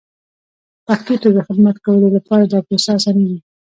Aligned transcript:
پښتو 0.85 1.13
ته 1.21 1.29
د 1.35 1.37
خدمت 1.47 1.75
کولو 1.85 2.07
لپاره 2.17 2.43
دا 2.45 2.59
پروسه 2.67 2.89
اسانېږي. 2.97 3.39